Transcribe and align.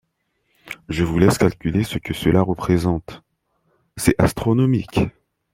Je 0.89 1.03
vous 1.03 1.19
laisse 1.19 1.37
calculer 1.37 1.83
ce 1.83 1.99
que 1.99 2.15
cela 2.15 2.41
représente, 2.41 3.21
c’est 3.97 4.15
astronomique 4.19 4.99